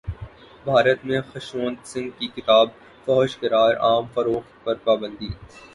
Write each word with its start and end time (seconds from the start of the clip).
بھارت 0.65 1.03
میں 1.05 1.19
خشونت 1.31 1.87
سنگھ 1.87 2.09
کی 2.19 2.27
کتاب 2.35 2.67
فحش 3.05 3.37
قرار 3.39 3.73
عام 3.81 4.05
فروخت 4.13 4.63
پر 4.63 4.75
پابندی 4.83 5.29